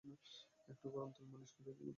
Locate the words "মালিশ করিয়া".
1.27-1.73